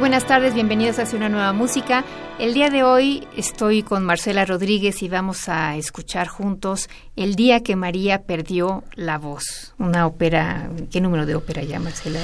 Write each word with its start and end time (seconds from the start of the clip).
Buenas 0.00 0.26
tardes, 0.26 0.54
bienvenidos 0.54 0.98
a 0.98 1.04
una 1.14 1.28
nueva 1.28 1.52
música. 1.52 2.06
El 2.38 2.54
día 2.54 2.70
de 2.70 2.82
hoy 2.82 3.28
estoy 3.36 3.82
con 3.82 4.02
Marcela 4.02 4.46
Rodríguez 4.46 5.02
y 5.02 5.10
vamos 5.10 5.46
a 5.50 5.76
escuchar 5.76 6.26
juntos 6.26 6.88
El 7.16 7.34
día 7.34 7.62
que 7.62 7.76
María 7.76 8.22
perdió 8.22 8.82
la 8.94 9.18
voz, 9.18 9.74
una 9.78 10.06
ópera. 10.06 10.70
¿Qué 10.90 11.02
número 11.02 11.26
de 11.26 11.34
ópera 11.34 11.62
ya, 11.62 11.78
Marcela? 11.80 12.18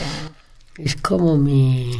Es 0.79 0.97
como 0.97 1.37
mi 1.37 1.93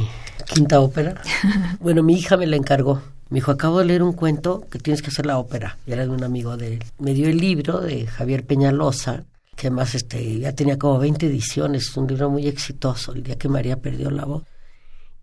quinta 0.51 0.79
ópera. 0.79 1.21
bueno, 1.79 2.01
mi 2.01 2.15
hija 2.15 2.37
me 2.37 2.47
la 2.47 2.55
encargó. 2.55 3.03
Me 3.29 3.35
dijo, 3.35 3.51
acabo 3.51 3.77
de 3.77 3.85
leer 3.85 4.01
un 4.01 4.13
cuento 4.13 4.65
que 4.71 4.79
tienes 4.79 5.03
que 5.03 5.09
hacer 5.09 5.27
la 5.27 5.37
ópera. 5.37 5.77
Y 5.85 5.91
era 5.91 6.03
de 6.03 6.09
un 6.09 6.23
amigo 6.23 6.57
de 6.57 6.73
él. 6.73 6.83
Me 6.97 7.13
dio 7.13 7.29
el 7.29 7.37
libro 7.37 7.81
de 7.81 8.07
Javier 8.07 8.43
Peñalosa, 8.47 9.25
que 9.55 9.67
además 9.67 9.93
este, 9.93 10.39
ya 10.39 10.53
tenía 10.53 10.79
como 10.79 10.97
20 10.97 11.27
ediciones, 11.27 11.95
un 11.95 12.07
libro 12.07 12.31
muy 12.31 12.47
exitoso, 12.47 13.13
El 13.13 13.21
día 13.21 13.37
que 13.37 13.47
María 13.47 13.77
perdió 13.77 14.09
la 14.09 14.25
voz 14.25 14.43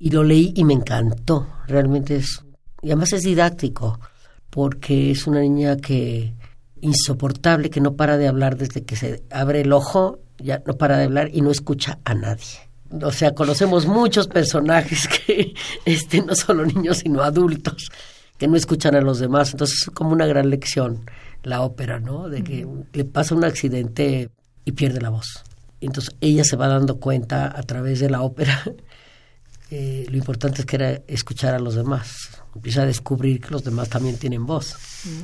y 0.04 0.10
lo 0.10 0.22
leí 0.22 0.52
y 0.54 0.64
me 0.64 0.74
encantó. 0.74 1.46
Realmente 1.66 2.16
es, 2.16 2.44
y 2.82 2.88
además 2.88 3.14
es 3.14 3.22
didáctico, 3.22 3.98
porque 4.50 5.10
es 5.10 5.26
una 5.26 5.40
niña 5.40 5.78
que 5.78 6.34
insoportable, 6.82 7.70
que 7.70 7.80
no 7.80 7.94
para 7.94 8.18
de 8.18 8.28
hablar 8.28 8.58
desde 8.58 8.84
que 8.84 8.96
se 8.96 9.22
abre 9.30 9.62
el 9.62 9.72
ojo, 9.72 10.18
ya 10.36 10.62
no 10.66 10.74
para 10.76 10.98
de 10.98 11.04
hablar 11.04 11.30
y 11.32 11.40
no 11.40 11.50
escucha 11.50 12.00
a 12.04 12.12
nadie. 12.12 12.44
O 13.02 13.10
sea, 13.12 13.34
conocemos 13.34 13.86
muchos 13.86 14.28
personajes 14.28 15.08
que, 15.26 15.54
este, 15.86 16.20
no 16.20 16.34
solo 16.34 16.66
niños, 16.66 16.98
sino 16.98 17.22
adultos, 17.22 17.90
que 18.36 18.46
no 18.46 18.56
escuchan 18.56 18.94
a 18.96 19.00
los 19.00 19.20
demás. 19.20 19.52
Entonces 19.52 19.84
es 19.84 19.90
como 19.90 20.10
una 20.10 20.26
gran 20.26 20.50
lección 20.50 21.06
la 21.44 21.62
ópera, 21.62 21.98
¿no? 21.98 22.28
De 22.28 22.44
que 22.44 22.68
le 22.92 23.04
pasa 23.06 23.34
un 23.34 23.44
accidente 23.44 24.28
y 24.66 24.72
pierde 24.72 25.00
la 25.00 25.08
voz. 25.08 25.44
Entonces 25.80 26.14
ella 26.20 26.44
se 26.44 26.56
va 26.56 26.68
dando 26.68 27.00
cuenta 27.00 27.58
a 27.58 27.62
través 27.62 28.00
de 28.00 28.10
la 28.10 28.20
ópera 28.20 28.62
eh, 29.76 30.06
lo 30.08 30.16
importante 30.16 30.60
es 30.60 30.66
que 30.66 30.76
era 30.76 31.00
escuchar 31.08 31.52
a 31.52 31.58
los 31.58 31.74
demás. 31.74 32.30
Empieza 32.54 32.82
a 32.82 32.86
descubrir 32.86 33.40
que 33.40 33.50
los 33.50 33.64
demás 33.64 33.88
también 33.88 34.16
tienen 34.16 34.46
voz, 34.46 34.76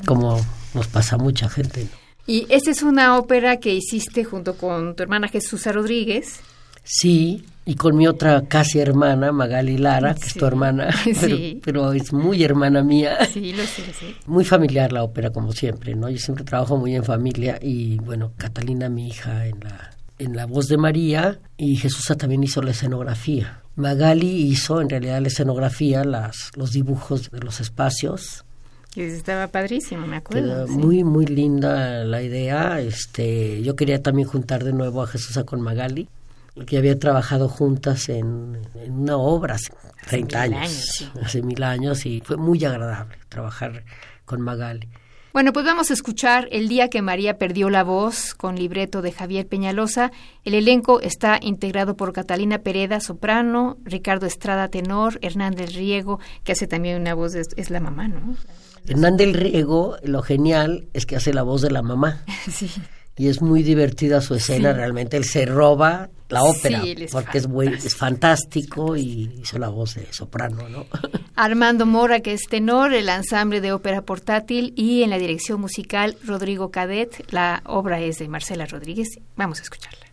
como 0.05 0.45
nos 0.75 0.89
pasa 0.89 1.15
a 1.15 1.19
mucha 1.19 1.48
gente. 1.48 1.87
Y 2.27 2.47
esta 2.48 2.73
es 2.73 2.83
una 2.83 3.17
ópera 3.17 3.59
que 3.59 3.73
hiciste 3.73 4.24
junto 4.24 4.57
con 4.57 4.97
tu 4.97 5.05
hermana 5.05 5.29
Jesús 5.29 5.67
Rodríguez. 5.67 6.41
Sí, 6.83 7.45
y 7.64 7.77
con 7.77 7.97
mi 7.97 8.08
otra 8.08 8.42
casi 8.48 8.80
hermana, 8.80 9.30
Magali 9.30 9.79
Lara, 9.79 10.17
que 10.17 10.27
es 10.27 10.35
tu 10.35 10.45
hermana, 10.45 10.89
pero, 11.20 11.36
pero, 11.63 11.92
es 11.92 12.13
muy 12.13 12.42
hermana 12.42 12.83
mía. 12.83 13.24
Sí, 13.27 13.53
lo 13.53 13.63
sé, 13.63 13.85
sí. 13.92 14.17
Muy 14.27 14.45
familiar 14.45 14.92
la 14.92 15.05
ópera, 15.05 15.30
como 15.30 15.53
siempre, 15.53 15.95
¿no? 15.95 16.08
Yo 16.08 16.19
siempre 16.19 16.45
trabajo 16.45 16.77
muy 16.77 16.97
en 16.97 17.05
familia 17.05 17.57
y, 17.63 17.98
bueno, 17.98 18.33
Catalina, 18.36 18.89
mi 18.89 19.07
hija, 19.07 19.47
en 19.47 19.61
la, 19.61 19.91
en 20.20 20.36
la 20.36 20.45
voz 20.45 20.69
de 20.69 20.77
María 20.77 21.41
y 21.57 21.77
Jesús 21.77 22.05
también 22.17 22.45
hizo 22.45 22.61
la 22.61 22.73
escenografía. 22.73 23.63
Magali 23.77 24.42
hizo 24.42 24.83
en 24.83 24.91
realidad 24.91 25.20
la 25.20 25.29
escenografía, 25.29 26.05
las, 26.05 26.51
los 26.57 26.73
dibujos 26.73 27.31
de 27.31 27.41
los 27.41 27.61
espacios. 27.61 28.45
Y 28.95 29.03
estaba 29.03 29.47
padrísimo, 29.47 30.07
me 30.07 30.17
acuerdo. 30.17 30.69
Muy, 30.69 31.05
muy 31.05 31.25
linda 31.25 32.05
la 32.05 32.23
idea. 32.23 32.80
Este, 32.80 33.63
yo 33.63 33.75
quería 33.77 34.03
también 34.03 34.29
juntar 34.29 34.63
de 34.63 34.75
nuevo 34.75 35.03
a 35.03 35.07
Jesús 35.07 35.42
con 35.45 35.63
Magali, 35.63 36.09
que 36.67 36.77
había 36.77 36.98
trabajado 36.98 37.48
juntas 37.48 38.11
en, 38.11 38.59
una 38.89 39.17
obra 39.17 39.55
hace 39.55 39.73
30 40.07 40.42
años, 40.42 41.11
hace 41.23 41.41
mil 41.41 41.63
años, 41.63 42.05
y 42.05 42.20
fue 42.20 42.36
muy 42.36 42.63
agradable 42.64 43.17
trabajar 43.30 43.85
con 44.27 44.42
Magali. 44.42 44.86
Bueno, 45.33 45.52
pues 45.52 45.64
vamos 45.64 45.91
a 45.91 45.95
escuchar 45.95 46.48
El 46.51 46.68
día 46.68 46.89
que 46.89 47.02
María 47.02 47.39
perdió 47.39 47.70
la 47.70 47.85
voz 47.85 48.35
con 48.35 48.57
libreto 48.57 49.01
de 49.01 49.13
Javier 49.13 49.46
Peñalosa. 49.46 50.11
El 50.45 50.55
elenco 50.55 51.01
está 51.01 51.39
integrado 51.41 51.96
por 51.96 52.13
Catalina 52.13 52.58
Pereda, 52.58 53.01
soprano, 53.01 53.79
Ricardo 53.85 54.27
Estrada, 54.27 54.68
tenor, 54.68 55.20
Hernán 55.23 55.55
del 55.55 55.73
Riego, 55.73 56.18
que 56.42 56.52
hace 56.52 56.67
también 56.67 57.01
una 57.01 57.14
voz, 57.14 57.33
de, 57.33 57.46
es 57.57 57.70
la 57.70 57.79
mamá, 57.79 58.08
¿no? 58.08 58.36
Hernán 58.89 59.17
del 59.17 59.35
Riego, 59.35 59.96
lo 60.02 60.23
genial 60.23 60.89
es 60.95 61.07
que 61.07 61.14
hace 61.14 61.33
la 61.33 61.42
voz 61.42 61.62
de 61.62 61.70
la 61.70 61.83
mamá. 61.83 62.24
sí 62.51 62.68
y 63.20 63.29
es 63.29 63.42
muy 63.42 63.63
divertida 63.63 64.23
su 64.23 64.35
escena, 64.35 64.73
realmente. 64.73 65.19
Él 65.19 65.25
se 65.25 65.45
roba 65.45 66.08
la 66.31 66.42
ópera, 66.42 66.83
porque 67.13 67.36
es, 67.36 67.47
muy, 67.47 67.67
es 67.67 67.95
fantástico 67.95 68.97
y 68.97 69.31
hizo 69.42 69.58
la 69.58 69.69
voz 69.69 69.97
de 69.97 70.11
soprano, 70.11 70.70
¿no? 70.70 70.86
Armando 71.36 71.85
Mora, 71.85 72.20
que 72.20 72.33
es 72.33 72.41
tenor, 72.48 72.95
el 72.95 73.11
ensamble 73.11 73.61
de 73.61 73.75
ópera 73.75 74.01
portátil 74.01 74.73
y 74.75 75.03
en 75.03 75.11
la 75.11 75.19
dirección 75.19 75.61
musical 75.61 76.17
Rodrigo 76.25 76.70
Cadet, 76.70 77.30
la 77.30 77.63
obra 77.67 78.01
es 78.01 78.17
de 78.20 78.29
Marcela 78.29 78.64
Rodríguez, 78.64 79.09
vamos 79.36 79.59
a 79.61 79.64
escucharla. 79.64 80.07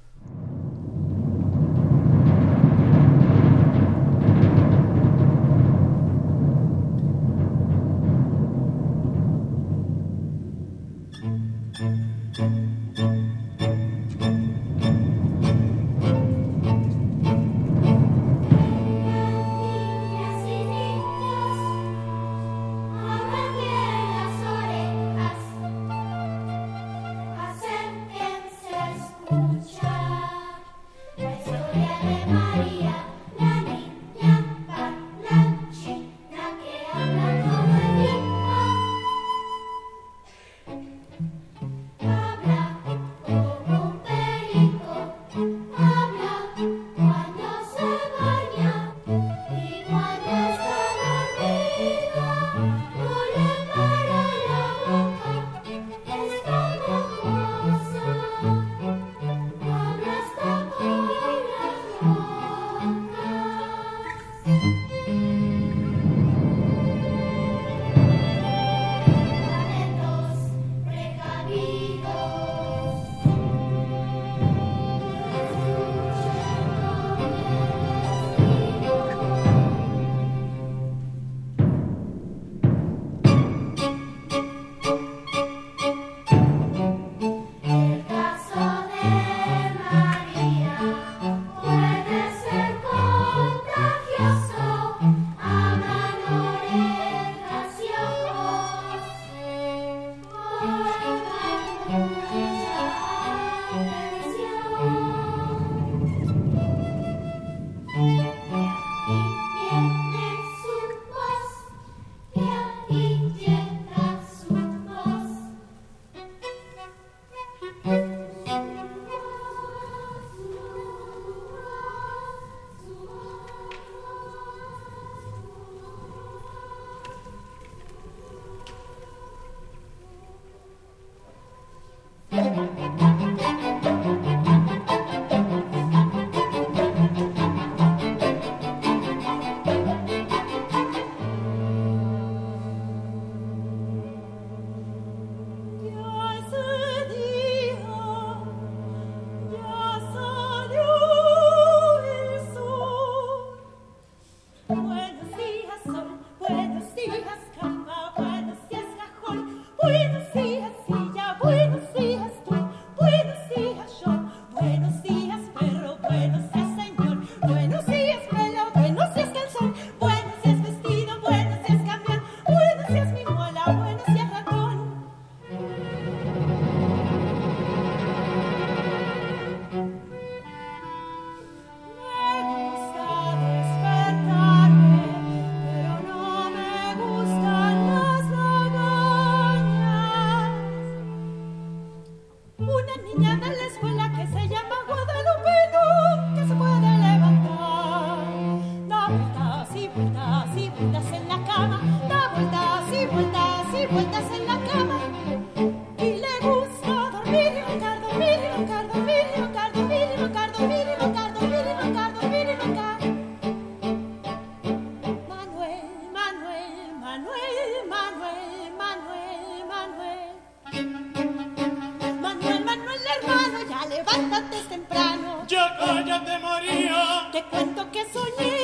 yo 226.07 226.21
te 226.23 226.39
moría. 226.39 226.71
Eh, 226.71 227.29
te 227.33 227.43
cuento 227.43 227.91
que 227.91 228.03
soñé, 228.11 228.55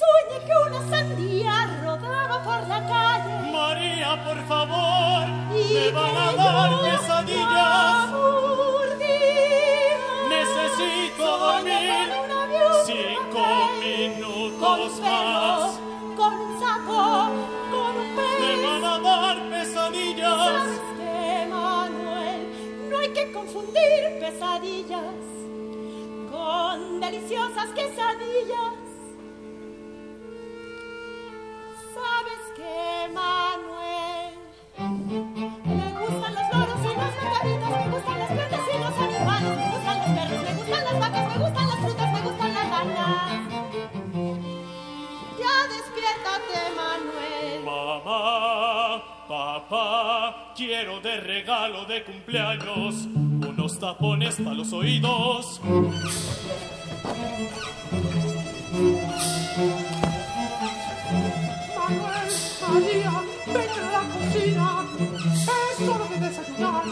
soñé 0.00 0.38
que 0.46 0.54
una 0.68 0.80
sandía 0.90 1.80
rodaba 1.82 2.42
por 2.44 2.68
la 2.68 2.86
calle. 2.86 3.50
María, 3.50 4.24
por 4.24 4.40
favor, 4.46 5.24
y 5.50 5.74
me 5.74 5.90
van 5.90 6.16
a 6.16 6.32
dar 6.32 6.70
pesadillas. 6.82 8.08
Necesito 10.28 11.38
dormir 11.38 12.08
cinco 12.86 13.44
minutos 13.80 15.00
más. 15.00 15.78
Pelo, 15.78 16.16
con 16.16 16.34
saco, 16.60 17.30
con 17.72 17.94
pez. 18.16 18.38
Me 18.40 18.52
van 18.64 18.84
a 18.84 18.98
dar 18.98 19.50
pesadillas. 19.50 20.38
¿Sabes 20.44 21.48
Manuel? 21.50 22.88
No 22.90 22.98
hay 22.98 23.08
que 23.12 23.32
confundir 23.32 24.18
pesadillas 24.20 25.41
con 26.52 27.00
deliciosas 27.00 27.68
quesadillas. 27.78 28.76
¿Sabes 31.96 32.42
qué, 32.56 33.08
Manuel? 33.20 34.34
Me 35.78 35.88
gustan 36.00 36.34
los 36.38 36.46
loros 36.52 36.82
y 36.90 36.92
los 37.00 37.12
metallitos, 37.20 37.70
me 37.80 37.88
gustan 37.94 38.18
las 38.18 38.30
plantas 38.36 38.64
y 38.74 38.78
los 38.84 38.96
animales, 39.06 39.52
me 39.60 39.66
gustan 39.74 39.96
los 40.00 40.10
perros, 40.16 40.40
me 40.46 40.52
gustan 40.60 40.84
las 40.84 40.96
vacas, 41.02 41.24
me 41.32 41.36
gustan 41.44 41.66
las 41.70 41.78
frutas, 41.84 42.12
me 42.12 42.20
gustan 42.26 42.54
las 42.54 42.66
ranas. 42.74 43.40
Ya 45.42 45.56
despiértate, 45.74 46.58
Manuel. 46.80 47.64
Mamá, 47.64 49.02
papá, 49.26 50.52
quiero 50.54 51.00
de 51.00 51.16
regalo 51.20 51.86
de 51.86 52.04
cumpleaños 52.04 53.08
los 53.62 53.78
tapones 53.78 54.34
para 54.42 54.54
los 54.56 54.72
oídos. 54.72 55.60
Manuel, 61.76 62.30
María, 62.68 63.22
vete 63.46 63.80
a 63.80 63.92
la 63.92 64.02
cocina. 64.10 64.68
Es 65.70 65.88
hora 65.88 66.06
de 66.10 66.16
desayunar. 66.26 66.84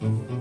Si 0.00 0.39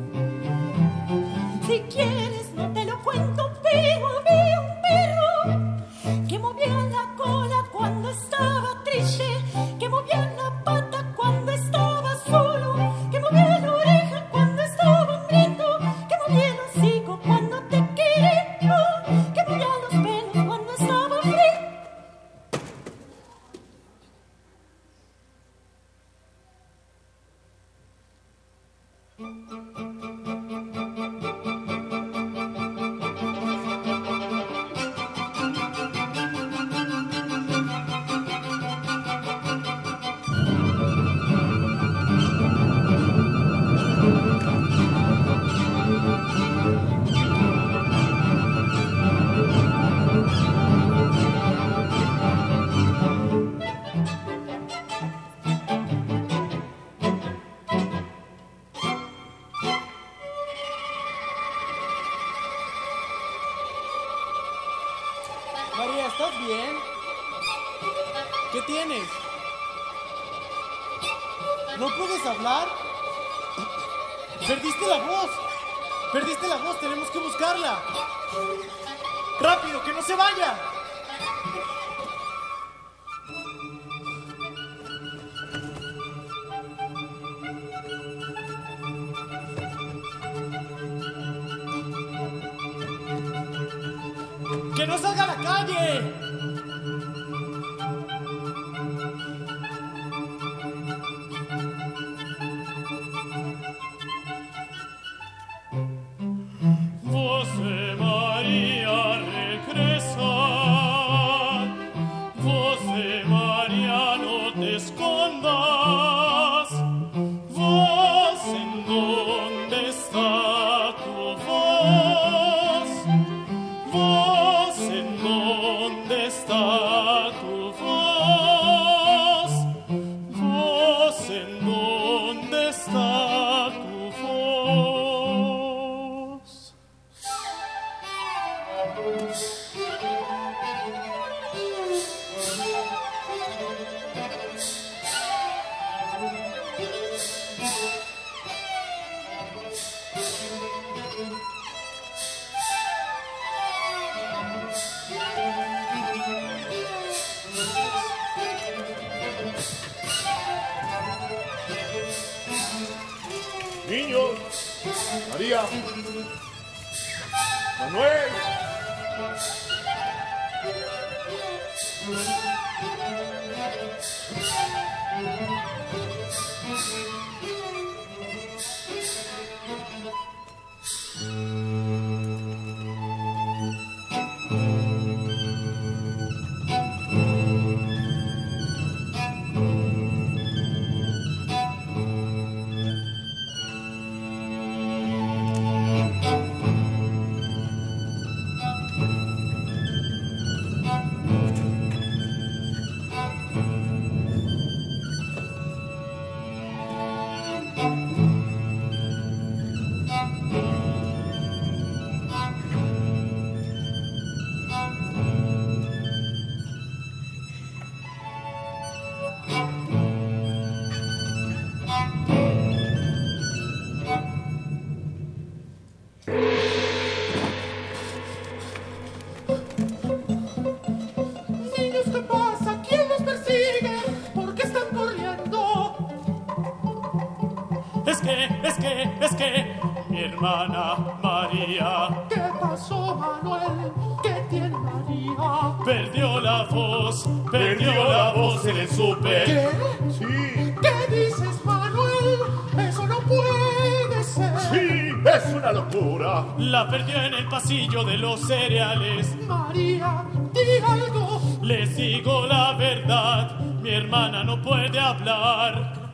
La 256.79 256.87
perdió 256.87 257.21
en 257.21 257.33
el 257.33 257.45
pasillo 257.49 258.05
de 258.05 258.17
los 258.17 258.39
cereales. 258.39 259.35
María, 259.45 260.23
di 260.53 260.61
algo. 260.81 261.41
Les 261.61 261.93
digo 261.93 262.47
la 262.47 262.71
verdad, 262.71 263.59
mi 263.81 263.89
hermana 263.89 264.45
no 264.45 264.61
puede 264.61 264.97
hablar. 264.97 266.13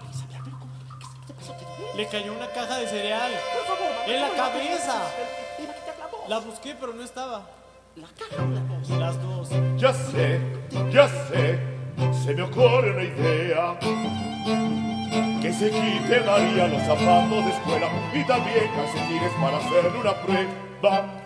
Le 1.95 2.07
cayó 2.07 2.33
una 2.33 2.47
caja 2.47 2.77
de 2.79 2.87
cereal 2.87 3.31
Por 3.53 3.77
favor, 3.77 3.93
en 4.07 4.21
la 4.21 4.29
cabeza. 4.29 5.03
La 6.27 6.39
busqué, 6.39 6.75
pero 6.79 6.95
no 6.95 7.03
estaba. 7.03 7.47
¿La 7.95 8.07
caja 8.07 8.41
o 8.41 8.49
la 8.49 8.61
voz? 8.61 8.89
Las 8.89 9.21
dos. 9.21 9.49
Ya 9.77 9.93
sé, 9.93 10.41
ya 10.91 11.07
sé, 11.07 11.59
se 12.23 12.33
me 12.33 12.41
ocurre 12.41 12.91
una 12.91 13.03
idea. 13.03 13.77
Que 15.41 15.53
se 15.53 15.69
quite 15.69 16.21
María 16.21 16.67
los 16.67 16.81
zapatos 16.83 17.45
de 17.45 17.51
escuela 17.51 17.87
y 18.13 18.25
también 18.25 18.69
calcetines 18.75 19.31
para 19.41 19.57
hacerle 19.57 19.99
una 19.99 20.13
prueba. 20.21 21.25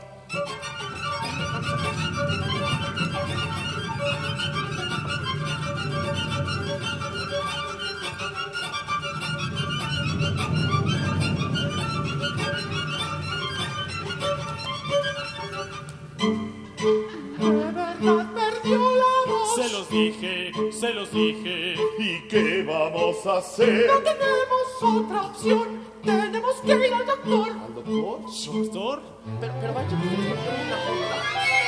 Se 19.70 19.76
los 19.76 19.90
dije, 19.92 20.52
se 20.72 20.94
los 20.96 21.12
dije. 21.12 21.76
¿Y 22.00 22.28
qué 22.28 22.64
vamos 22.64 23.24
a 23.28 23.38
hacer? 23.38 23.86
No 23.86 24.00
tenemos 24.00 25.06
otra 25.06 25.28
opción. 25.28 25.80
Tenemos 26.04 26.56
que 26.66 26.88
ir 26.88 26.92
al 26.92 27.06
doctor. 27.06 27.50
¿Al 27.52 27.76
doctor? 27.76 28.22
¿Doctor? 28.64 29.02
Pero, 29.40 29.54
pero 29.62 29.74
vaya, 29.76 29.90
una 29.90 31.59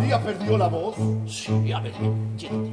María 0.00 0.18
perdió 0.18 0.56
la 0.56 0.66
voz. 0.66 0.96
Sí, 1.26 1.72
a 1.72 1.80
ver, 1.80 1.92
siéntate. 2.38 2.70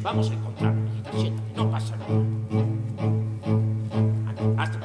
Vamos 0.00 0.30
a 0.30 0.32
encontrarla, 0.32 0.80
hijita, 0.92 1.10
siéntate, 1.12 1.52
no 1.56 1.70
pasa 1.70 1.96
nada. 1.96 2.10
Anda, 4.26 4.56
para 4.56 4.62
allá. 4.62 4.78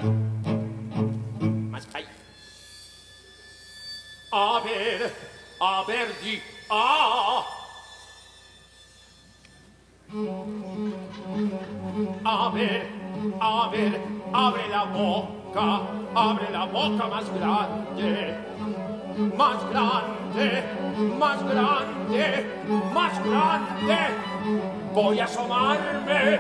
Más 1.72 1.88
ahí. 1.94 2.04
A 4.34 4.62
ver, 4.66 5.14
a 5.62 5.84
ver, 5.88 6.08
di, 6.22 6.40
ah. 6.70 7.46
A 12.26 12.50
ver, 12.50 12.88
a 13.40 13.70
ver, 13.70 14.02
abre 14.34 14.68
la 14.70 14.84
boca, 14.84 15.82
abre 16.14 16.50
la 16.52 16.66
boca 16.66 17.08
más 17.08 17.34
grande, 17.34 18.38
más 19.20 19.70
grande, 19.70 20.64
más 21.18 21.44
grande, 21.44 22.46
más 22.94 23.26
grande. 23.26 23.98
Voy 24.94 25.20
a 25.20 25.26
asomarme. 25.26 26.40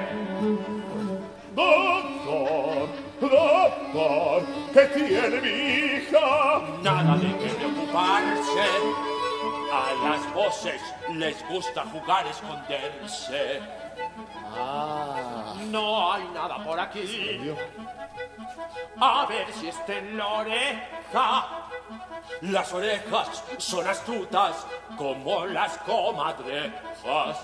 Doctor, 1.55 2.87
doctor, 3.19 4.43
¿qué 4.73 4.81
tiene 4.97 5.41
mi 5.41 5.49
hija? 5.49 6.61
Nada 6.83 7.17
de 7.17 7.37
qué 7.37 7.49
preocuparse. 7.49 8.69
A 9.71 10.09
las 10.09 10.33
voces 10.33 10.81
les 11.15 11.47
gusta 11.49 11.83
jugar 11.91 12.25
a 12.25 12.29
esconderse. 12.29 13.61
Ah, 14.57 15.53
No 15.69 16.13
hay 16.13 16.23
nada 16.33 16.63
por 16.63 16.79
aquí. 16.79 17.53
A 18.99 19.25
ver 19.27 19.51
si 19.53 19.67
está 19.67 19.97
en 19.97 20.17
la 20.17 20.27
oreja. 20.27 21.47
Las 22.41 22.73
orejas 22.73 23.43
son 23.57 23.87
astutas 23.87 24.65
como 24.97 25.45
las 25.45 25.77
comadrejas. 25.79 27.37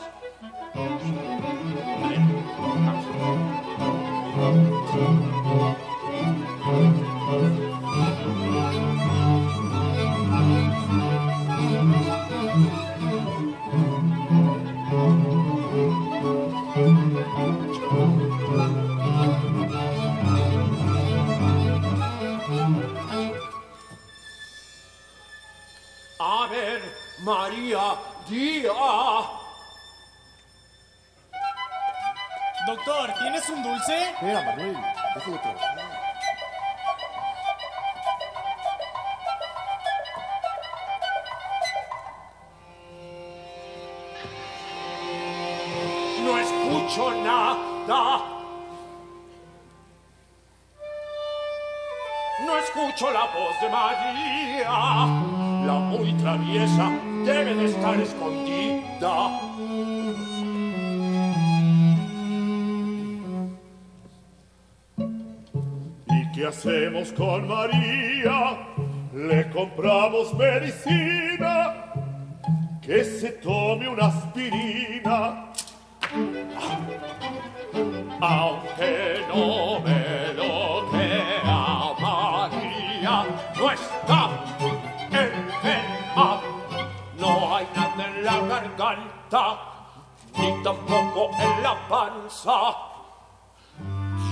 María, 27.25 27.95
día. 28.29 28.71
Doctor, 32.67 33.13
¿tienes 33.19 33.49
un 33.49 33.63
dulce? 33.63 34.09
espera, 34.11 34.41
Manuel, 34.43 34.77
déjalo. 35.15 35.59
No 46.23 46.37
escucho 46.37 47.11
nada. 47.23 48.21
No 52.45 52.57
escucho 52.59 53.11
la 53.11 53.25
voz 53.25 53.61
de 53.61 53.69
María. 53.69 54.69
La 55.65 55.73
muy 55.73 56.13
traviesa 56.13 57.14
debe 57.25 57.55
de 57.55 57.65
estar 57.65 57.99
escondida. 57.99 59.41
¿Y 66.07 66.31
qué 66.33 66.45
hacemos 66.47 67.11
con 67.13 67.47
María? 67.47 68.57
Le 69.13 69.49
compramos 69.49 70.33
medicina, 70.35 71.93
que 72.81 73.03
se 73.03 73.31
tome 73.31 73.87
una 73.87 74.05
aspirina. 74.05 75.51
Aunque 78.21 79.19
no 79.29 79.79
me 79.79 80.33
lo 80.33 80.89
crea 80.91 81.93
María, 81.99 83.25
no 83.57 83.71
está 83.71 84.29
enferma. 85.11 86.54
En 87.97 88.25
la 88.25 88.41
garganta, 88.41 89.57
ni 90.37 90.61
tampoco 90.63 91.31
en 91.39 91.63
la 91.63 91.87
panza. 91.87 92.75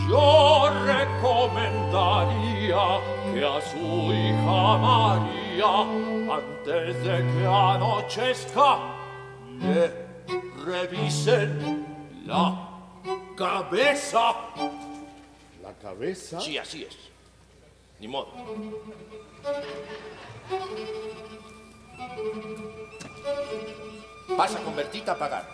Yo 0.10 0.70
recomendaría 0.86 3.00
que 3.34 3.46
a 3.46 3.62
su 3.62 4.12
hija 4.12 4.78
María, 4.78 5.82
antes 6.36 7.04
de 7.06 7.18
que 7.34 7.46
anochezca, 7.48 8.70
le 9.62 9.82
revisen 10.66 11.86
la 12.26 12.46
cabeza. 13.38 14.36
La 15.62 15.74
cabeza. 15.82 16.42
Sí, 16.42 16.58
así 16.58 16.84
es. 16.84 16.98
Ni 18.00 18.10
modo. 18.10 18.28
Pasa 24.38 24.60
con 24.60 24.76
Bertita 24.76 25.14
a 25.14 25.18
pagar. 25.18 25.46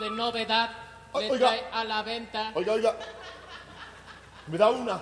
de 0.00 0.10
novedad 0.10 0.70
le 1.14 1.30
Oiga. 1.30 1.48
trae 1.48 1.64
a 1.72 1.84
la 1.84 2.02
venta 2.02 2.50
Oiga, 2.54 2.72
oiga. 2.72 2.96
Me 4.48 4.58
da 4.58 4.70
una. 4.70 5.00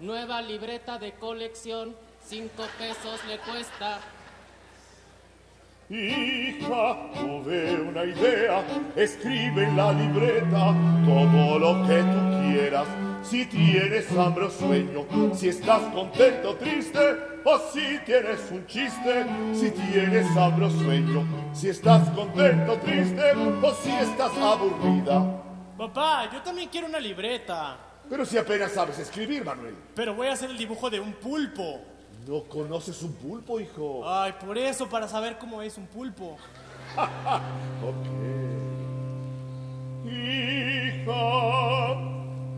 nueva 0.00 0.40
libreta 0.40 0.98
de 0.98 1.14
colección, 1.14 1.94
cinco 2.24 2.64
pesos 2.78 3.22
le 3.26 3.38
cuesta. 3.38 3.98
Hija, 5.92 7.10
tuve 7.12 7.78
una 7.82 8.02
idea, 8.06 8.64
escribe 8.96 9.64
en 9.64 9.76
la 9.76 9.92
libreta 9.92 10.74
todo 11.04 11.58
lo 11.58 11.86
que 11.86 11.98
tú 11.98 12.40
quieras. 12.40 12.86
Si 13.22 13.44
tienes 13.44 14.10
hambre 14.16 14.46
o 14.46 14.50
sueño, 14.50 15.06
si 15.34 15.50
estás 15.50 15.82
contento 15.92 16.52
o 16.52 16.54
triste, 16.54 16.98
o 17.44 17.58
si 17.70 17.98
tienes 18.06 18.40
un 18.50 18.66
chiste, 18.66 19.26
si 19.52 19.70
tienes 19.70 20.34
hambre 20.34 20.64
o 20.64 20.70
sueño, 20.70 21.26
si 21.52 21.68
estás 21.68 22.08
contento 22.08 22.72
o 22.72 22.78
triste, 22.78 23.32
o 23.62 23.74
si 23.74 23.90
estás 23.90 24.32
aburrida. 24.38 25.42
Papá, 25.76 26.30
yo 26.32 26.40
también 26.40 26.70
quiero 26.70 26.86
una 26.86 27.00
libreta. 27.00 27.76
Pero 28.08 28.24
si 28.24 28.38
apenas 28.38 28.72
sabes 28.72 28.98
escribir, 28.98 29.44
Manuel. 29.44 29.76
Pero 29.94 30.14
voy 30.14 30.28
a 30.28 30.32
hacer 30.32 30.48
el 30.48 30.56
dibujo 30.56 30.88
de 30.88 31.00
un 31.00 31.12
pulpo. 31.12 31.91
No 32.26 32.44
conoces 32.44 33.02
un 33.02 33.12
pulpo, 33.14 33.58
hijo. 33.58 34.02
Ay, 34.06 34.32
por 34.44 34.56
eso, 34.56 34.88
para 34.88 35.08
saber 35.08 35.38
cómo 35.38 35.60
es 35.62 35.76
un 35.76 35.86
pulpo. 35.86 36.36
Ok. 37.82 38.06
Hija, 40.04 41.14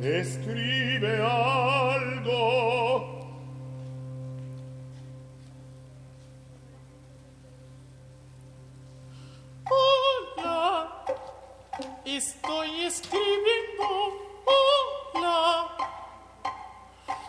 escribe 0.02 1.22
algo. 1.22 3.14
Hola, 9.70 11.04
estoy 12.04 12.82
escribiendo. 12.82 13.88
Hola. 15.14 15.70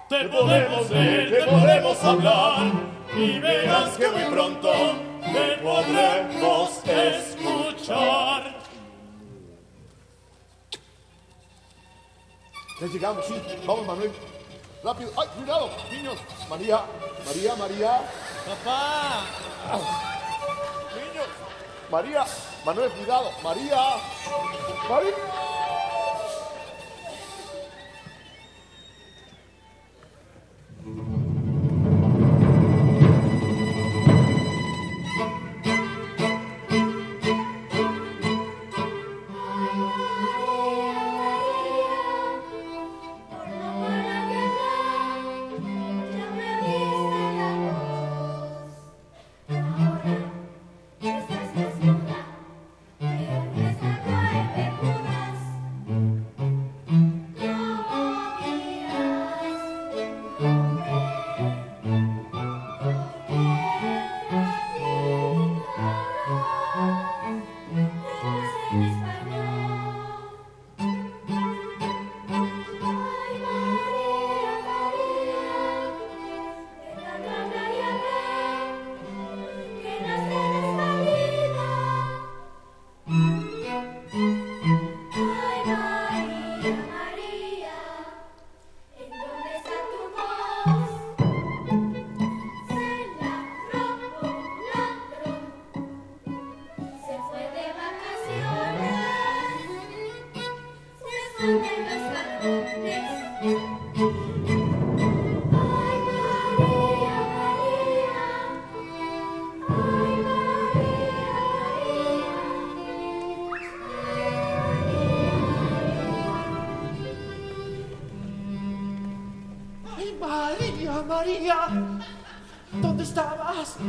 Te 0.07 0.29
podemos 0.29 0.89
ver, 0.89 1.31
te 1.31 1.51
podemos 1.51 2.03
hablar 2.03 2.71
y 3.17 3.39
verás 3.39 3.97
que 3.97 4.07
muy 4.07 4.23
pronto 4.25 4.71
te 5.33 5.57
podremos 5.63 6.81
escuchar. 6.85 8.55
Ya 12.79 12.87
llegamos, 12.87 13.25
sí. 13.25 13.33
Vamos, 13.65 13.87
Manuel. 13.87 14.11
Rápido. 14.83 15.11
¡Ay, 15.17 15.27
cuidado! 15.37 15.69
Niños. 15.91 16.17
María, 16.49 16.81
María, 17.25 17.55
María. 17.55 18.01
Papá. 18.45 19.23
Niños. 20.93 21.27
María. 21.89 22.25
Manuel, 22.63 22.91
cuidado. 22.91 23.31
María. 23.41 23.77
María. 24.87 25.44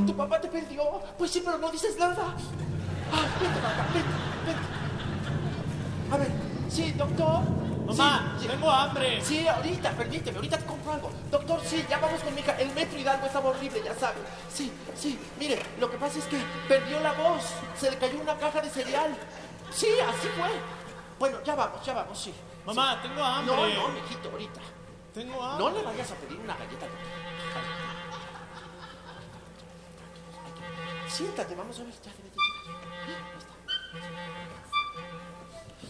¿Tu 0.06 0.16
papá 0.16 0.40
te 0.40 0.48
perdió? 0.48 0.82
Pues 1.18 1.30
sí, 1.30 1.42
pero 1.44 1.58
no 1.58 1.70
dices 1.70 1.96
nada. 1.98 2.34
Ay, 3.12 3.28
vente 3.40 3.60
para 3.60 3.74
acá, 3.74 3.86
vente, 3.92 4.08
vente. 4.46 6.12
A 6.12 6.16
ver, 6.16 6.30
sí, 6.68 6.92
doctor. 6.92 7.40
Mamá, 7.86 8.36
Sí, 8.40 8.48
tengo 8.48 8.68
hambre. 8.70 9.24
Sí, 9.24 9.46
ahorita, 9.46 9.92
permíteme, 9.92 10.36
ahorita 10.36 10.58
te 10.58 10.64
compro 10.64 10.92
algo. 10.92 11.10
Doctor, 11.30 11.60
sí, 11.64 11.84
ya 11.88 11.98
vamos 11.98 12.20
con 12.20 12.34
mi 12.34 12.40
hija. 12.40 12.52
El 12.58 12.72
metro 12.72 12.98
Hidalgo 12.98 13.26
estaba 13.26 13.50
horrible, 13.50 13.80
ya 13.84 13.94
sabe. 13.94 14.16
Sí, 14.52 14.72
sí, 14.96 15.18
mire, 15.38 15.62
lo 15.78 15.88
que 15.88 15.96
pasa 15.96 16.18
es 16.18 16.24
que 16.24 16.38
perdió 16.68 16.98
la 17.00 17.12
voz. 17.12 17.44
Se 17.78 17.90
le 17.90 17.96
cayó 17.96 18.20
una 18.20 18.36
caja 18.36 18.60
de 18.60 18.70
cereal. 18.70 19.16
Sí, 19.70 19.88
así 20.00 20.28
fue. 20.36 20.50
Bueno, 21.18 21.38
ya 21.44 21.54
vamos, 21.54 21.84
ya 21.86 21.94
vamos, 21.94 22.18
sí. 22.18 22.34
Mamá, 22.66 23.00
tengo 23.00 23.22
hambre. 23.22 23.54
No, 23.54 23.88
no, 23.88 23.88
mijito, 23.94 24.30
ahorita. 24.30 24.60
Tengo 25.14 25.42
hambre. 25.42 25.64
No 25.64 25.70
le 25.70 25.82
vayas 25.82 26.10
a 26.10 26.14
pedir 26.16 26.40
una 26.40 26.56
galleta. 26.56 26.86
Siéntate, 31.08 31.54
vamos 31.54 31.78
a 31.80 31.84
ver. 31.84 31.94
Ya. 32.04 32.10
Ahí 32.10 33.36
está. 33.38 33.54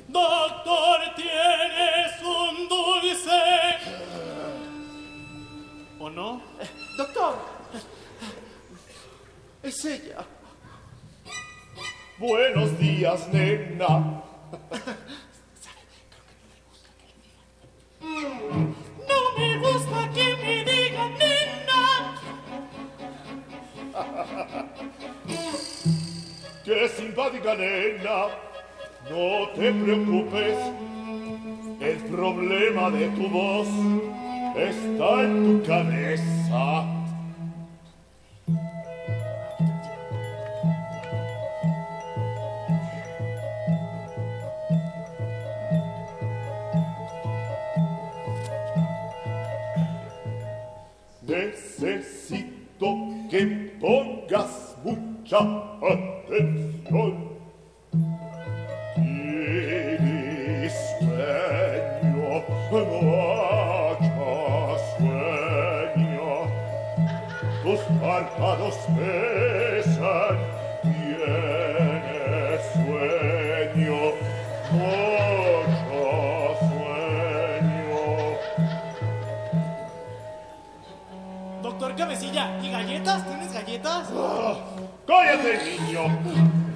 Doctor, 0.08 1.14
tienes 1.16 2.22
un 2.22 2.68
dulce. 2.68 3.42
¿O 5.98 6.10
no? 6.10 6.42
Doctor, 6.96 7.38
es 9.62 9.84
ella. 9.84 10.24
Buenos 12.18 12.78
días, 12.78 13.28
nena. 13.28 14.22
No 17.98 19.20
me 19.36 19.58
gusta 19.58 20.10
que 20.14 20.36
me 20.36 20.64
digan 20.64 21.14
nena. 21.18 22.14
Qué 26.66 26.88
simpática 26.88 27.54
nena. 27.54 28.26
No 29.08 29.50
te 29.50 29.70
preocupes. 29.70 30.58
El 31.80 31.96
problema 32.10 32.90
de 32.90 33.06
tu 33.10 33.28
voz 33.28 33.68
está 34.56 35.22
en 35.22 35.62
tu 35.62 35.64
cabeza. 35.64 36.84
Necesito 51.22 52.88
que 53.30 53.76
pongas 53.80 54.74
mucha 55.26 55.38
atención. 55.82 57.10
Tienes 58.94 60.74
sueño, 61.00 62.44
mucho 62.70 63.16
sueño. 64.98 66.28
Tus 67.62 67.80
párpados 68.00 68.76
pesan, 68.94 70.36
tienes 70.82 72.60
sueño, 72.72 73.98
mucho 74.72 76.04
sueño. 76.60 78.04
Doctor 81.62 81.90
Cabecilla, 81.96 82.44
¿y 82.62 82.70
galletas? 82.70 83.26
¿Tienes 83.26 83.52
galletas? 83.52 84.08
Cállate, 85.06 85.58
niño, 85.64 86.04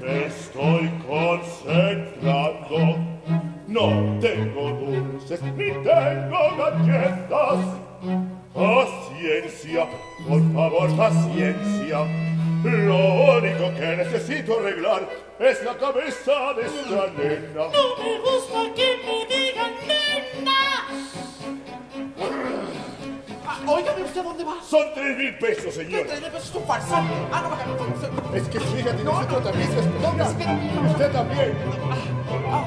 estoy 0.06 0.88
concentrado. 1.08 2.96
No 3.66 4.18
tengo 4.20 4.70
dulces 4.70 5.42
ni 5.42 5.70
tengo 5.70 6.56
galletas. 6.56 7.58
Paciencia, 8.54 9.88
por 10.28 10.42
favor, 10.52 10.96
paciencia. 10.96 11.98
Lo 12.62 13.36
único 13.38 13.74
que 13.74 13.96
necesito 13.96 14.60
arreglar 14.60 15.08
es 15.40 15.62
la 15.64 15.76
cabeza 15.76 16.52
de 16.54 16.66
esta 16.66 17.06
nena. 17.16 17.64
No 17.72 17.96
me 17.98 18.18
gusta 18.20 18.74
que 18.76 18.88
me 19.04 19.26
diga. 19.26 19.49
Óigame, 23.72 24.02
¿usted 24.02 24.22
dónde 24.24 24.44
va? 24.44 24.54
Son 24.68 24.82
tres 24.94 25.16
mil 25.16 25.38
pesos, 25.38 25.64
¿Qué 25.64 25.72
señor. 25.84 26.02
tres 26.06 26.20
mil 26.20 26.30
pesos? 26.30 26.48
Es 26.50 26.54
un 26.56 26.64
farsante. 26.66 27.12
Ah, 27.32 27.40
no, 27.42 27.50
bájame, 27.50 27.74
por 27.74 27.94
favor. 28.00 28.36
Es 28.36 28.48
que 28.48 28.58
tiene 28.58 28.92
No, 29.04 29.12
un 29.12 29.20
no. 29.20 29.26
tratamiento 29.26 29.80
especial. 29.80 30.20
Espérame. 30.20 30.90
Usted 30.90 31.12
también. 31.12 31.54
Mamá, 32.30 32.64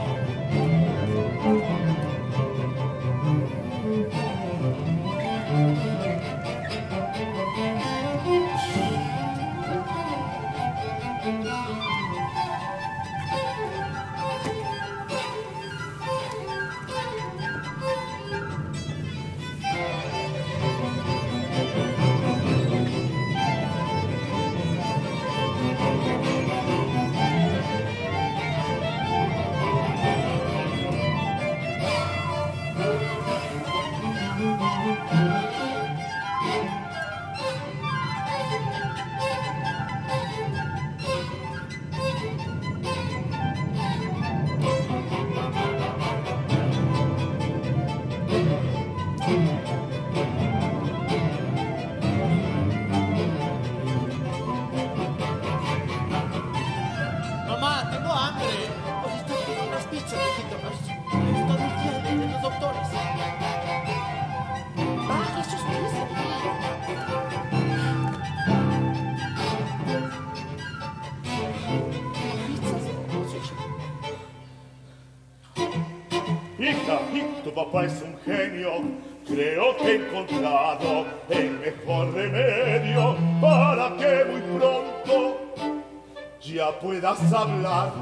puedas 86.83 87.33
hablar. 87.33 87.93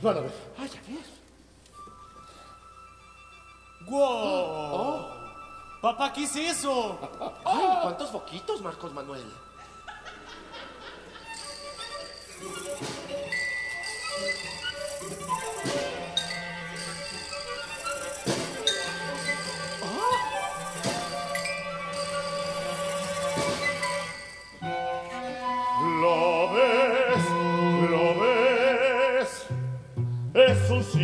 Van 0.00 0.16
a 0.16 0.20
ver. 0.20 0.32
Ay, 0.56 0.68
ya 0.68 0.80
ves. 0.88 1.10
¡Wow! 3.86 5.06
Papá, 5.82 6.12
¿qué 6.12 6.24
es 6.24 6.36
eso? 6.36 6.98
Ay, 7.44 7.78
¿cuántos 7.82 8.10
foquitos, 8.10 8.62
Marcos 8.62 8.92
Manuel? 8.94 9.24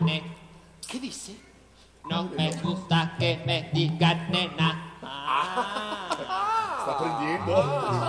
digan 0.00 0.04
nane. 0.04 0.22
¿Qué 0.86 0.98
dice? 1.00 1.36
No 2.08 2.24
me 2.24 2.52
gusta 2.56 3.14
que 3.18 3.42
me 3.46 3.70
digan 3.72 4.30
nena. 4.30 4.92
Está 6.78 6.92
aprendiendo. 6.92 7.54
¿Cómo 7.54 8.03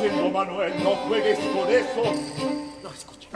haciendo, 0.00 0.30
Manuel? 0.30 0.72
No 0.82 0.90
juegues 0.96 1.38
con 1.38 1.68
eso. 1.70 2.02
No, 2.82 2.90
escucha. 2.90 3.28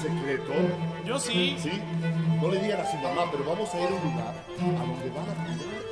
secreto? 0.00 0.52
Yo 1.04 1.18
sí. 1.18 1.56
¿Sí? 1.58 1.80
No 2.40 2.50
le 2.50 2.60
digan 2.60 2.80
a 2.80 2.90
su 2.90 2.96
mamá, 2.98 3.30
pero 3.30 3.44
vamos 3.44 3.72
a 3.74 3.80
ir 3.80 3.88
a 3.88 3.94
un 3.94 4.02
lugar 4.02 4.34
a 4.58 4.84
donde 4.86 5.10
van 5.10 5.28
a 5.28 5.34
comer. 5.34 5.90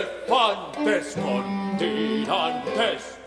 Elefantes 0.00 1.14
con 1.14 1.76
tirantes, 1.78 3.18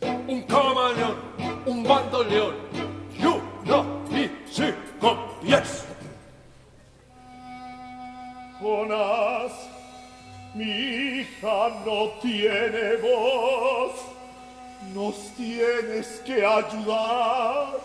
un 0.00 0.42
camaleón, 0.42 1.16
un 1.66 1.82
bandoleón 1.82 2.54
y 3.18 3.24
una 3.24 3.84
pies. 5.40 5.84
Jonás, 8.60 9.52
mi 10.54 10.64
hija 10.64 11.70
no 11.86 12.10
tiene 12.20 12.96
voz. 12.96 13.92
Nos 14.94 15.16
tienes 15.36 16.22
que 16.24 16.44
ayudar. 16.44 17.78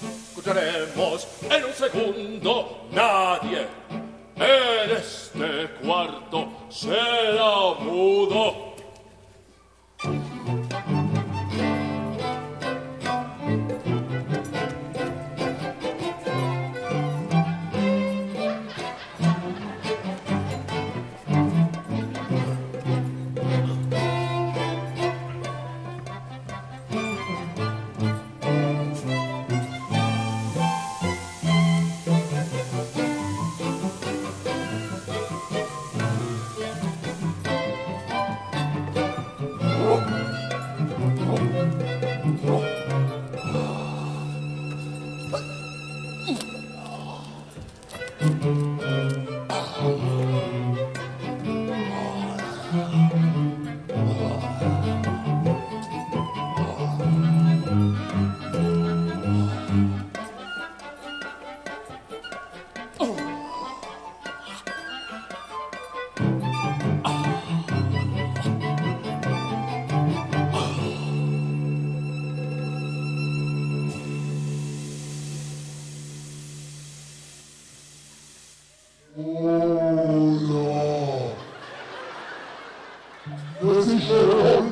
Escucharemos 0.00 1.28
en 1.50 1.64
un 1.64 1.72
segundo. 1.72 2.88
Nadie 2.92 3.66
en 4.40 4.90
este 4.96 5.68
cuarto 5.84 6.48
será 6.70 7.74
mudo. 7.80 8.69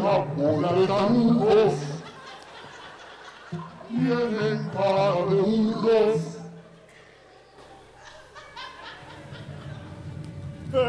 Una 0.09 0.17
bola 0.17 0.73
de 0.73 0.87
tantos. 0.87 1.75
Tienen 3.89 4.69
cara 4.71 5.15
de 5.27 5.41
burros. 5.43 6.21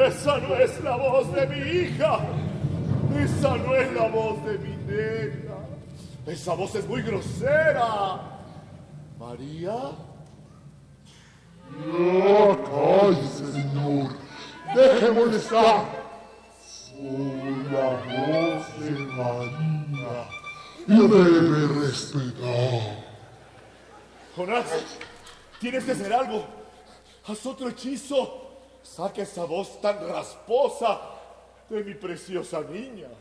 Esa 0.08 0.38
no 0.40 0.56
es 0.56 0.84
la 0.84 0.98
voz 0.98 1.34
de 1.34 1.48
mi 1.48 1.58
hija. 1.58 2.20
Esa 3.18 3.58
no 3.58 3.76
es 3.76 3.94
la 3.94 4.08
voz 4.10 4.44
de 4.46 4.58
mi 4.60 4.76
nena. 4.86 5.56
Esa 6.26 6.54
voz 6.54 6.76
es 6.76 6.88
muy 6.88 7.02
grosera. 7.02 8.20
María. 9.18 9.76
Ya 11.78 12.58
cállese, 12.64 13.52
señor. 13.52 14.12
Deje 14.76 15.06
de 15.06 15.12
molestar. 15.12 15.99
Soy 17.00 17.64
la 17.72 17.92
voz 17.92 18.68
de 18.82 18.92
María. 18.92 20.28
Y 20.86 20.98
debe 20.98 21.68
respetar. 21.80 23.08
Jonás, 24.36 24.68
tienes 25.62 25.86
que 25.86 25.94
hacer 25.94 26.12
algo. 26.12 26.44
Haz 27.26 27.46
otro 27.46 27.70
hechizo. 27.70 28.50
Saca 28.84 29.22
esa 29.22 29.46
voz 29.46 29.80
tan 29.80 30.10
rasposa 30.10 31.00
de 31.70 31.86
mi 31.86 31.94
preciosa 31.94 32.60
niña. 32.70 33.08
Es 33.08 33.14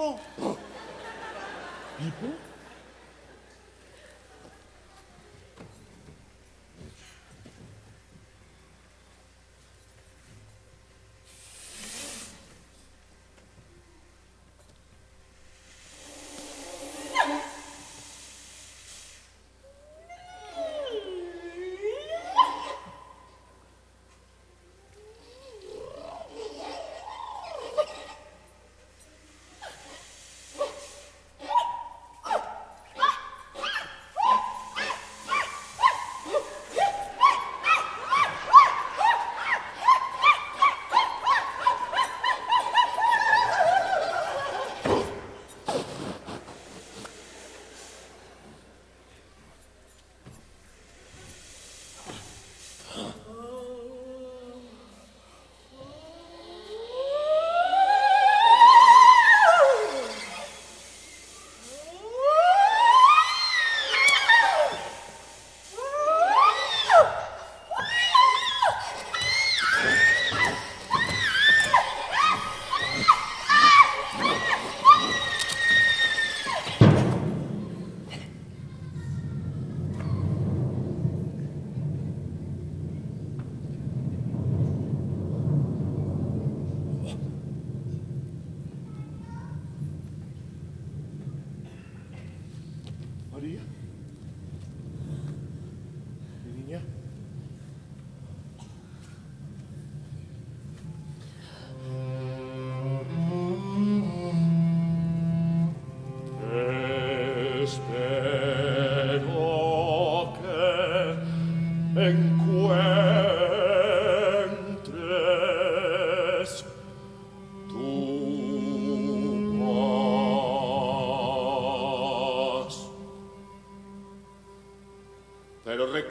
ankle 0.00 0.20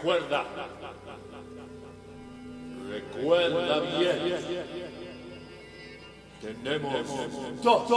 Recuerda, 0.09 0.43
recuerda 2.89 3.79
bien. 3.99 4.65
Tenemos 6.41 7.61
dos 7.61 7.91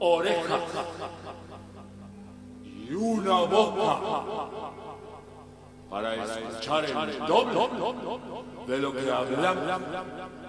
orejas 0.00 0.62
y 2.62 2.92
una 2.92 3.40
boca 3.44 4.00
para 5.88 6.14
escuchar 6.16 6.84
el 6.84 7.18
doble 7.26 8.66
de 8.66 8.78
lo 8.78 8.92
que 8.92 9.10
hablamos. 9.10 10.39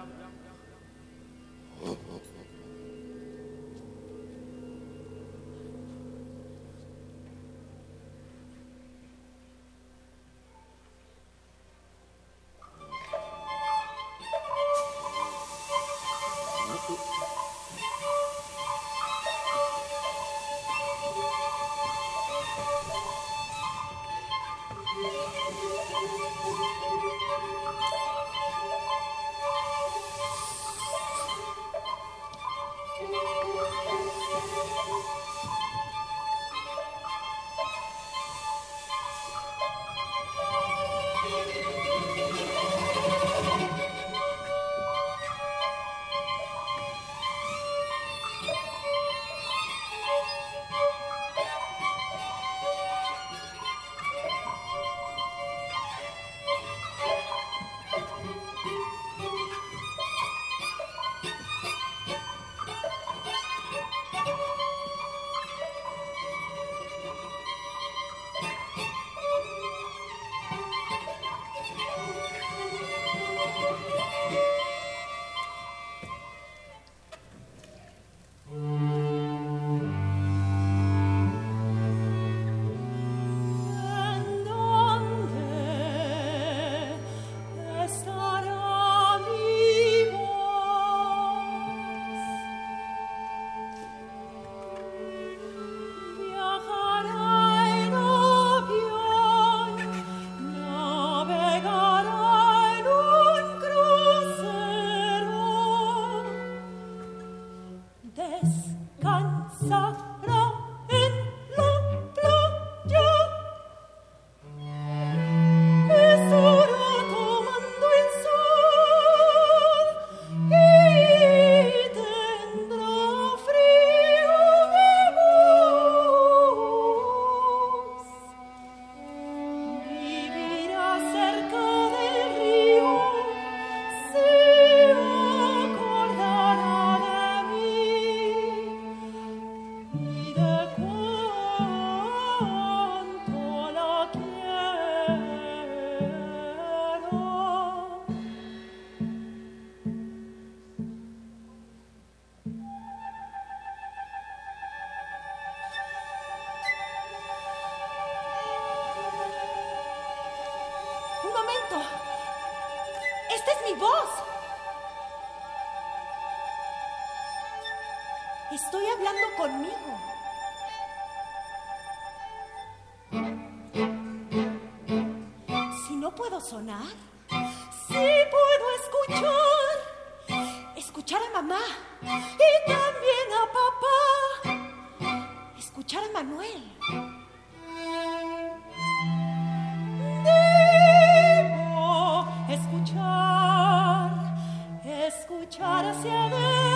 escuchar 195.22 195.84
hacia 195.84 196.24
adentro. 196.24 196.71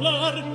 Hablar, 0.00 0.49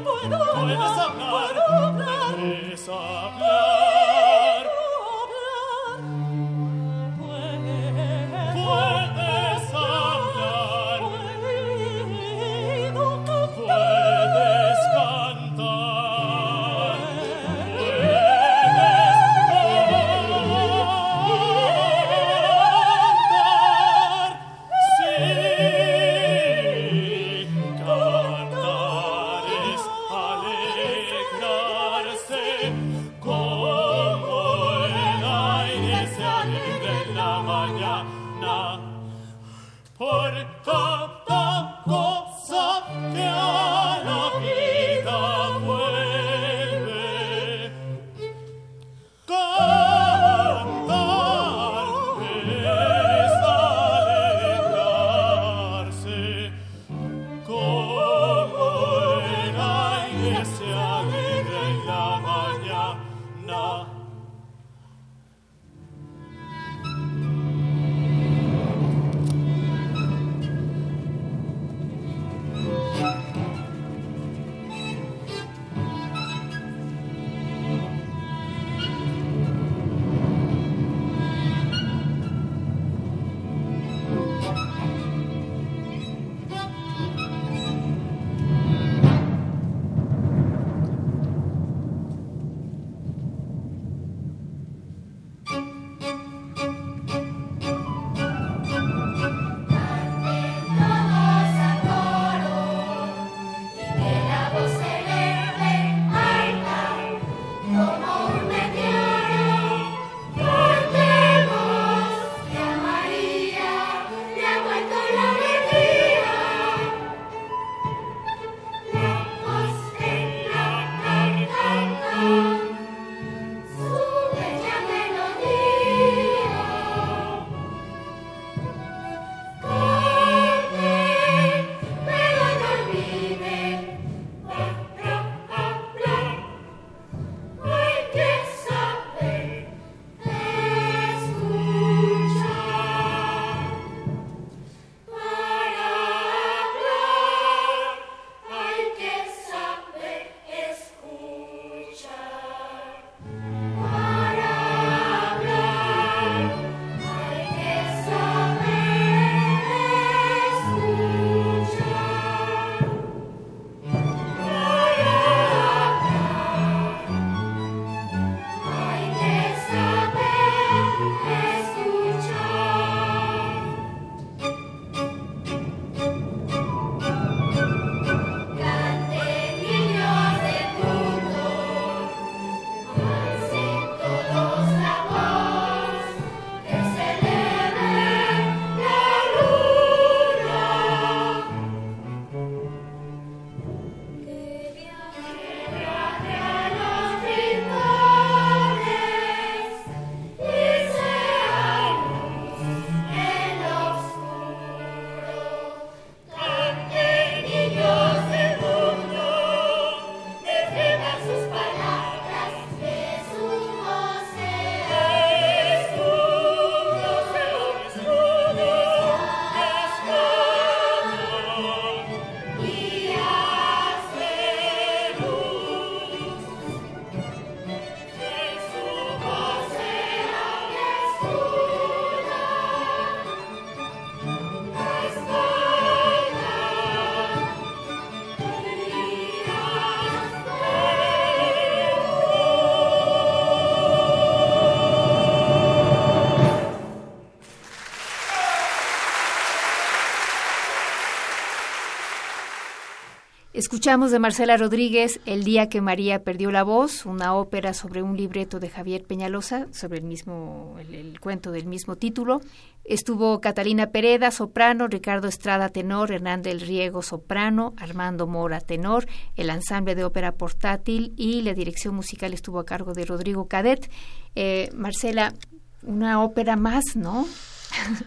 Escuchamos 253.55 254.11
de 254.11 254.19
Marcela 254.19 254.57
Rodríguez 254.57 255.21
El 255.25 255.45
día 255.45 255.69
que 255.69 255.79
María 255.79 256.25
perdió 256.25 256.51
la 256.51 256.63
voz, 256.63 257.05
una 257.05 257.33
ópera 257.33 257.73
sobre 257.73 258.01
un 258.01 258.17
libreto 258.17 258.59
de 258.59 258.67
Javier 258.67 259.05
Peñalosa, 259.05 259.67
sobre 259.71 259.99
el 259.99 260.03
mismo 260.03 260.75
el, 260.91 261.17
cuento 261.21 261.53
del 261.53 261.65
mismo 261.65 261.95
título. 261.95 262.41
Estuvo 262.83 263.39
Catalina 263.39 263.91
Pereda, 263.91 264.31
soprano, 264.31 264.89
Ricardo 264.89 265.29
Estrada, 265.29 265.69
tenor, 265.69 266.11
Hernán 266.11 266.41
del 266.41 266.59
Riego, 266.59 267.01
soprano, 267.01 267.73
Armando 267.77 268.27
Mora, 268.27 268.59
tenor, 268.59 269.07
el 269.37 269.49
ensamble 269.49 269.95
de 269.95 270.03
ópera 270.03 270.33
portátil 270.33 271.13
y 271.15 271.41
la 271.41 271.53
dirección 271.53 271.95
musical 271.95 272.33
estuvo 272.33 272.59
a 272.59 272.65
cargo 272.65 272.93
de 272.93 273.05
Rodrigo 273.05 273.47
Cadet. 273.47 273.89
Eh, 274.35 274.69
Marcela, 274.75 275.33
una 275.81 276.21
ópera 276.21 276.57
más, 276.57 276.83
¿no? 276.97 277.25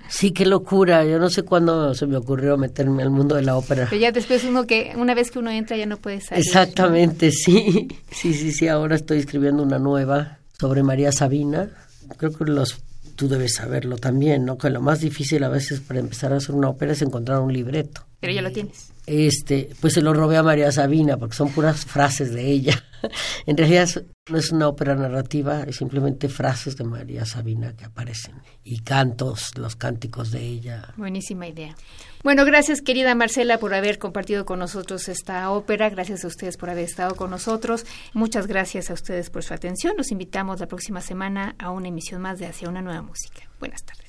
Sí, 0.08 0.32
qué 0.32 0.46
locura. 0.46 1.04
Yo 1.04 1.18
no 1.18 1.30
sé 1.30 1.42
cuándo 1.42 1.94
se 1.94 2.06
me 2.06 2.16
ocurrió 2.16 2.56
meterme 2.56 3.02
al 3.02 3.10
mundo 3.10 3.34
de 3.36 3.42
la 3.42 3.56
ópera. 3.56 3.86
Pero 3.88 4.00
ya 4.00 4.12
después 4.12 4.44
uno 4.44 4.66
que, 4.66 4.92
una 4.96 5.14
vez 5.14 5.30
que 5.30 5.38
uno 5.38 5.50
entra 5.50 5.76
ya 5.76 5.86
no 5.86 5.96
puede 5.96 6.20
salir. 6.20 6.44
Exactamente, 6.44 7.30
sí. 7.30 7.88
Sí, 8.10 8.34
sí, 8.34 8.52
sí. 8.52 8.68
Ahora 8.68 8.96
estoy 8.96 9.18
escribiendo 9.18 9.62
una 9.62 9.78
nueva 9.78 10.38
sobre 10.58 10.82
María 10.82 11.12
Sabina. 11.12 11.70
Creo 12.16 12.32
que 12.32 12.44
los 12.44 12.80
tú 13.18 13.28
debes 13.28 13.54
saberlo 13.54 13.96
también, 13.96 14.44
¿no? 14.44 14.56
Que 14.56 14.70
lo 14.70 14.80
más 14.80 15.00
difícil 15.00 15.42
a 15.42 15.48
veces 15.48 15.80
para 15.80 15.98
empezar 15.98 16.32
a 16.32 16.36
hacer 16.36 16.54
una 16.54 16.68
ópera 16.68 16.92
es 16.92 17.02
encontrar 17.02 17.40
un 17.40 17.52
libreto. 17.52 18.06
Pero 18.20 18.32
ya 18.32 18.42
lo 18.42 18.52
tienes. 18.52 18.92
Este, 19.10 19.70
pues 19.80 19.94
se 19.94 20.02
lo 20.02 20.12
robé 20.12 20.36
a 20.36 20.42
María 20.42 20.70
Sabina 20.70 21.16
porque 21.16 21.34
son 21.34 21.48
puras 21.48 21.86
frases 21.86 22.34
de 22.34 22.44
ella. 22.44 22.84
en 23.46 23.56
realidad 23.56 23.88
no 24.28 24.36
es 24.36 24.52
una 24.52 24.68
ópera 24.68 24.94
narrativa, 24.94 25.62
es 25.62 25.76
simplemente 25.76 26.28
frases 26.28 26.76
de 26.76 26.84
María 26.84 27.24
Sabina 27.24 27.74
que 27.74 27.86
aparecen 27.86 28.34
y 28.62 28.80
cantos, 28.80 29.56
los 29.56 29.76
cánticos 29.76 30.30
de 30.30 30.40
ella. 30.40 30.92
Buenísima 30.98 31.46
idea. 31.46 31.74
Bueno, 32.22 32.44
gracias 32.44 32.82
querida 32.82 33.14
Marcela 33.14 33.56
por 33.58 33.72
haber 33.72 33.98
compartido 33.98 34.44
con 34.44 34.58
nosotros 34.58 35.08
esta 35.08 35.50
ópera, 35.50 35.88
gracias 35.88 36.24
a 36.24 36.28
ustedes 36.28 36.58
por 36.58 36.68
haber 36.68 36.84
estado 36.84 37.14
con 37.14 37.30
nosotros, 37.30 37.86
muchas 38.12 38.46
gracias 38.46 38.90
a 38.90 38.92
ustedes 38.92 39.30
por 39.30 39.42
su 39.42 39.54
atención, 39.54 39.94
los 39.96 40.10
invitamos 40.10 40.60
la 40.60 40.66
próxima 40.66 41.00
semana 41.00 41.54
a 41.58 41.70
una 41.70 41.88
emisión 41.88 42.20
más 42.20 42.38
de 42.38 42.46
Hacia 42.46 42.68
una 42.68 42.82
nueva 42.82 43.00
música. 43.00 43.48
Buenas 43.58 43.82
tardes. 43.84 44.08